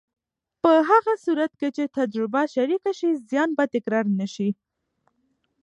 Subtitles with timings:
[0.61, 4.49] په هغه صورت کې چې تجربه شریکه شي، زیان به تکرار نه شي.